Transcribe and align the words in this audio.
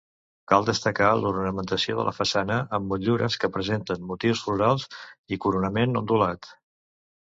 Cal 0.51 0.63
destacar 0.69 1.09
l'ornamentació 1.19 1.99
de 1.99 2.07
la 2.09 2.15
façana, 2.21 2.57
amb 2.79 2.91
motllures 2.95 3.39
que 3.45 3.53
representen 3.53 4.11
motius 4.15 4.45
florals 4.49 4.93
i 5.37 5.43
coronament 5.49 5.99
ondulat. 6.05 6.55